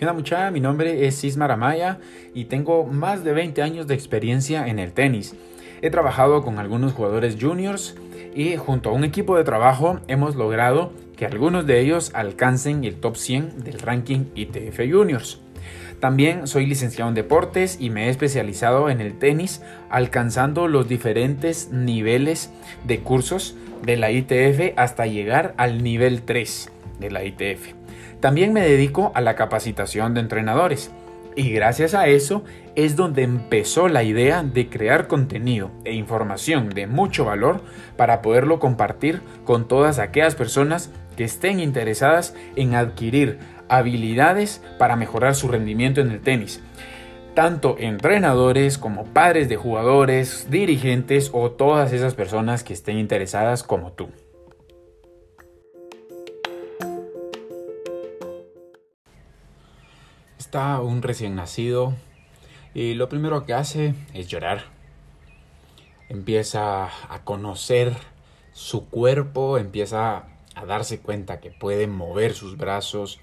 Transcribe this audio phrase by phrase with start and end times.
[0.00, 0.50] ¿Qué onda muchacha?
[0.50, 1.98] Mi nombre es Sismar Amaya
[2.32, 5.34] y tengo más de 20 años de experiencia en el tenis.
[5.82, 7.96] He trabajado con algunos jugadores juniors
[8.34, 12.94] y junto a un equipo de trabajo hemos logrado que algunos de ellos alcancen el
[12.94, 15.38] top 100 del ranking ITF Juniors.
[16.00, 19.60] También soy licenciado en deportes y me he especializado en el tenis,
[19.90, 22.50] alcanzando los diferentes niveles
[22.84, 26.70] de cursos de la ITF hasta llegar al nivel 3
[27.00, 27.79] de la ITF.
[28.20, 30.90] También me dedico a la capacitación de entrenadores.
[31.36, 32.42] Y gracias a eso
[32.74, 37.60] es donde empezó la idea de crear contenido e información de mucho valor
[37.96, 45.34] para poderlo compartir con todas aquellas personas que estén interesadas en adquirir habilidades para mejorar
[45.34, 46.62] su rendimiento en el tenis.
[47.34, 53.92] Tanto entrenadores como padres de jugadores, dirigentes o todas esas personas que estén interesadas como
[53.92, 54.08] tú.
[60.50, 61.94] Está un recién nacido
[62.74, 64.64] y lo primero que hace es llorar.
[66.08, 67.96] Empieza a conocer
[68.52, 70.24] su cuerpo, empieza
[70.56, 73.20] a darse cuenta que puede mover sus brazos.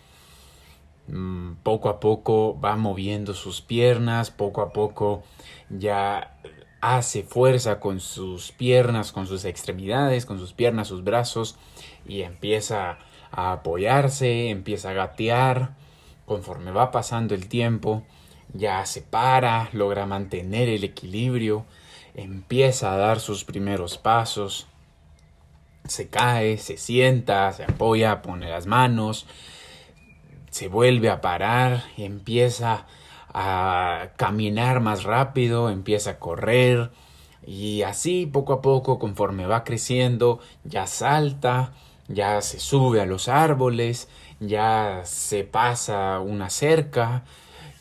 [1.09, 5.23] Mm, poco a poco va moviendo sus piernas, poco a poco
[5.69, 6.39] ya
[6.80, 11.58] hace fuerza con sus piernas, con sus extremidades, con sus piernas, sus brazos
[12.08, 13.00] y empieza
[13.31, 15.87] a apoyarse, empieza a gatear
[16.28, 18.03] Conforme va pasando el tiempo,
[18.53, 21.66] ya se para, logra mantener el equilibrio,
[22.14, 24.67] empieza a dar sus primeros pasos,
[25.88, 29.25] se cae, se sienta, se apoya, pone las manos,
[30.52, 32.88] se vuelve a parar empieza
[33.34, 36.91] a caminar más rápido, empieza a correr
[37.45, 41.72] y así poco a poco conforme va creciendo ya salta,
[42.09, 44.09] ya se sube a los árboles,
[44.40, 47.24] ya se pasa una cerca,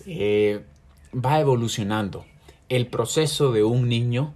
[0.06, 0.64] eh,
[1.12, 2.24] va evolucionando.
[2.68, 4.34] El proceso de un niño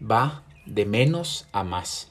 [0.00, 2.10] va de menos a más.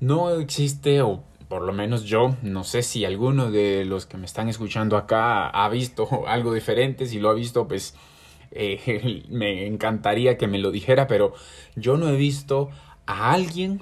[0.00, 4.26] No existe, o por lo menos yo, no sé si alguno de los que me
[4.26, 7.94] están escuchando acá ha visto algo diferente, si lo ha visto, pues
[8.50, 11.34] eh, me encantaría que me lo dijera, pero
[11.74, 12.70] yo no he visto
[13.06, 13.80] a alguien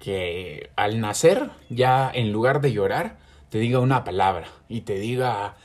[0.00, 3.18] que al nacer ya en lugar de llorar
[3.50, 5.56] te diga una palabra y te diga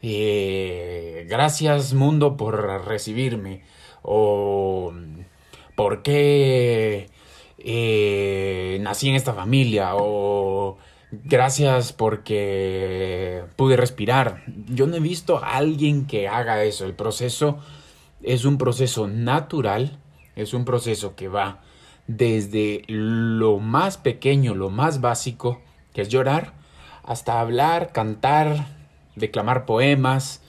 [0.00, 3.62] eh, gracias mundo por recibirme
[4.02, 4.92] o
[5.76, 7.08] por qué
[7.58, 10.78] eh, nací en esta familia o
[11.12, 14.42] gracias porque pude respirar.
[14.66, 16.84] Yo no he visto a alguien que haga eso.
[16.84, 17.58] El proceso
[18.22, 19.98] es un proceso natural,
[20.36, 21.62] es un proceso que va
[22.06, 25.60] desde lo más pequeño, lo más básico,
[25.92, 26.54] que es llorar,
[27.02, 28.66] hasta hablar, cantar,
[29.16, 30.40] declamar poemas.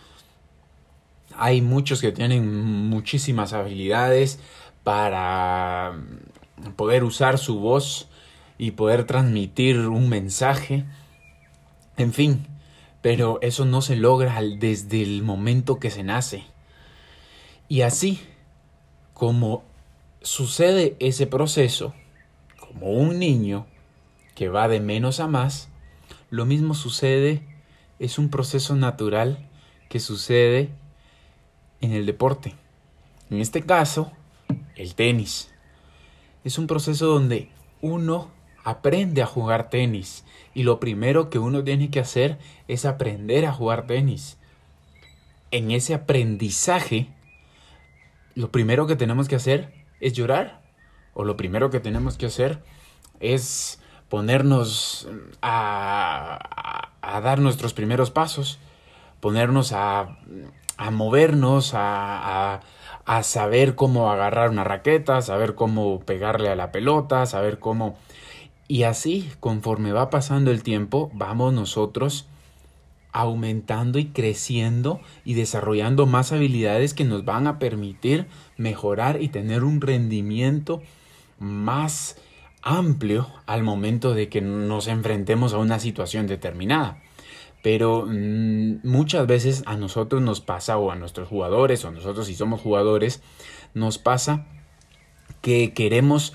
[1.35, 4.39] Hay muchos que tienen muchísimas habilidades
[4.83, 5.93] para
[6.75, 8.07] poder usar su voz
[8.57, 10.85] y poder transmitir un mensaje.
[11.97, 12.47] En fin,
[13.01, 16.43] pero eso no se logra desde el momento que se nace.
[17.67, 18.21] Y así
[19.13, 19.63] como
[20.21, 21.93] sucede ese proceso,
[22.59, 23.65] como un niño
[24.35, 25.69] que va de menos a más,
[26.33, 27.43] lo mismo sucede,
[27.99, 29.47] es un proceso natural
[29.87, 30.71] que sucede
[31.79, 32.55] en el deporte.
[33.29, 34.11] En este caso,
[34.75, 35.53] el tenis.
[36.43, 37.51] Es un proceso donde
[37.81, 38.31] uno
[38.63, 43.53] aprende a jugar tenis y lo primero que uno tiene que hacer es aprender a
[43.53, 44.39] jugar tenis.
[45.51, 47.09] En ese aprendizaje,
[48.33, 50.63] lo primero que tenemos que hacer es llorar
[51.13, 52.63] o lo primero que tenemos que hacer
[53.19, 53.82] es
[54.13, 55.07] ponernos
[55.41, 58.59] a, dar nuestros primeros pasos,
[59.19, 60.19] ponernos a,
[60.91, 62.61] movernos, a,
[63.23, 67.97] saber cómo agarrar una raqueta, saber cómo pegarle a la pelota, saber cómo...
[68.67, 72.27] Y así, conforme va pasando el tiempo, vamos nosotros
[73.13, 78.27] aumentando y creciendo y desarrollando más habilidades que nos van a permitir
[78.57, 80.83] mejorar y tener un rendimiento
[81.39, 82.15] más
[82.63, 87.01] amplio al momento de que nos enfrentemos a una situación determinada.
[87.61, 92.27] Pero mm, muchas veces a nosotros nos pasa, o a nuestros jugadores, o a nosotros
[92.27, 93.21] si somos jugadores,
[93.73, 94.47] nos pasa
[95.41, 96.33] que queremos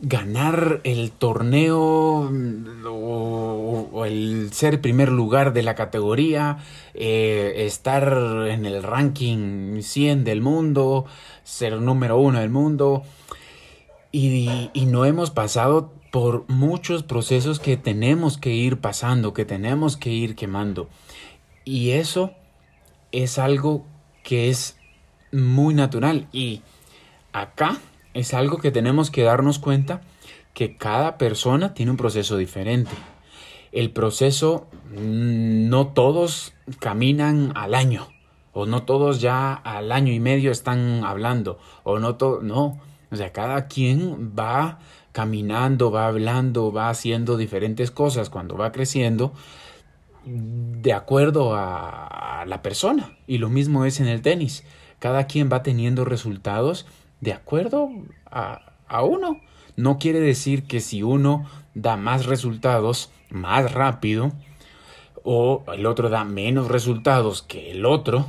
[0.00, 6.58] ganar el torneo mm, o, el ser primer lugar de la categoría,
[6.94, 11.06] eh, estar en el ranking 100 del mundo,
[11.42, 13.02] ser número uno del mundo
[14.16, 20.10] y, no hemos pasado por muchos procesos que tenemos que ir pasando, que tenemos que
[20.10, 20.88] ir quemando.
[21.64, 22.30] Y eso
[23.10, 23.84] es algo
[24.22, 24.76] que es
[25.32, 26.28] muy natural.
[26.30, 26.62] Y
[27.32, 27.78] acá
[28.12, 30.00] es algo que tenemos que darnos cuenta
[30.52, 32.92] que cada persona tiene un proceso diferente.
[33.72, 38.06] El proceso, mm, no todos caminan al año,
[38.52, 42.78] o no todos ya al año y medio están hablando, o no todo, no.
[43.14, 44.80] O sea, cada quien va
[45.12, 49.32] caminando, va hablando, va haciendo diferentes cosas cuando va creciendo
[50.24, 53.16] de acuerdo a, la persona.
[53.26, 54.64] Y lo mismo es en el tenis.
[54.98, 56.86] Cada quien va teniendo resultados
[57.20, 57.88] de acuerdo
[58.26, 58.60] a,
[59.02, 59.40] uno.
[59.76, 64.32] No quiere decir que si uno da más resultados más rápido
[65.22, 68.26] o el otro da menos resultados que el otro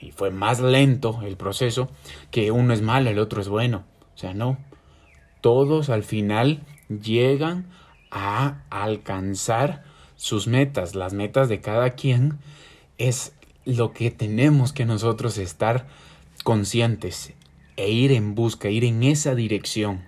[0.00, 1.88] y fue más lento el proceso,
[2.30, 3.84] que uno es malo, el otro es bueno.
[4.14, 4.58] O sea, no.
[5.40, 7.66] Todos al final llegan
[8.10, 9.84] a alcanzar
[10.16, 12.38] sus metas, las metas de cada quien,
[12.98, 13.32] es
[13.64, 15.86] lo que tenemos que nosotros estar
[16.44, 17.32] conscientes
[17.76, 20.04] e ir en busca, ir en esa dirección.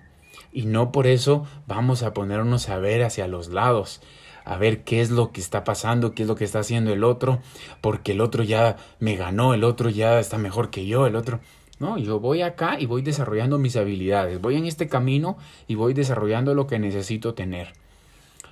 [0.53, 4.01] Y no por eso vamos a ponernos a ver hacia los lados,
[4.45, 7.03] a ver qué es lo que está pasando, qué es lo que está haciendo el
[7.03, 7.39] otro,
[7.81, 11.41] porque el otro ya me ganó, el otro ya está mejor que yo, el otro.
[11.79, 15.37] No, yo voy acá y voy desarrollando mis habilidades, voy en este camino
[15.67, 17.73] y voy desarrollando lo que necesito tener.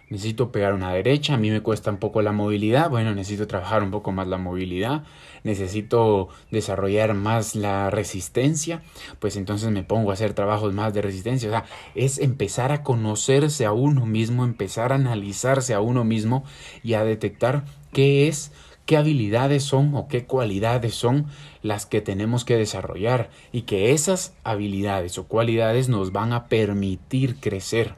[0.07, 3.81] Necesito pegar una derecha, a mí me cuesta un poco la movilidad, bueno, necesito trabajar
[3.81, 5.03] un poco más la movilidad,
[5.43, 8.83] necesito desarrollar más la resistencia,
[9.17, 12.83] pues entonces me pongo a hacer trabajos más de resistencia, o sea, es empezar a
[12.83, 16.43] conocerse a uno mismo, empezar a analizarse a uno mismo
[16.83, 18.51] y a detectar qué es,
[18.85, 21.27] qué habilidades son o qué cualidades son
[21.61, 27.37] las que tenemos que desarrollar y que esas habilidades o cualidades nos van a permitir
[27.37, 27.95] crecer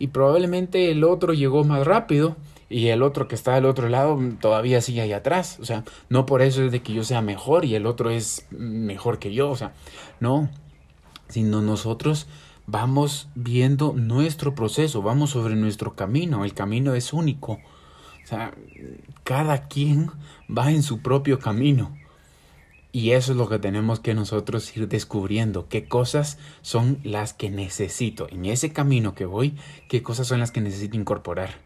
[0.00, 2.34] y probablemente el otro llegó más rápido
[2.70, 5.58] y el otro que está del otro lado todavía sigue ahí atrás.
[5.60, 8.46] O sea, no por eso es de que yo sea mejor y el otro es
[8.50, 9.50] mejor que yo.
[9.50, 9.74] O sea,
[10.18, 10.48] no,
[11.28, 12.28] sino nosotros
[12.66, 16.46] vamos viendo nuestro proceso, vamos sobre nuestro camino.
[16.46, 17.60] El camino es único.
[18.24, 18.54] O sea,
[19.24, 20.10] cada quien
[20.48, 21.96] va en su propio camino.
[22.92, 27.48] Y eso es lo que tenemos que nosotros ir descubriendo, qué cosas son las que
[27.48, 28.26] necesito.
[28.30, 29.54] En ese camino que voy,
[29.88, 31.58] qué cosas son las que necesito incorporar.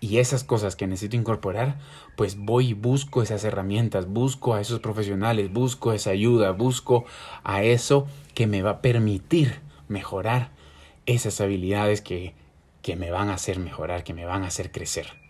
[0.00, 1.78] Y esas cosas que necesito incorporar,
[2.16, 7.04] pues voy y busco esas herramientas, busco a esos profesionales, busco esa ayuda, busco
[7.44, 10.50] a eso que me va a permitir mejorar
[11.06, 12.34] esas habilidades que,
[12.82, 15.25] que me van a hacer mejorar, que me van a hacer crecer.